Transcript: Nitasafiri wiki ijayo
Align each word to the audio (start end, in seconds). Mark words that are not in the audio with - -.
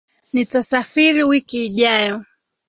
Nitasafiri 0.33 1.21
wiki 1.29 1.57
ijayo 1.67 2.15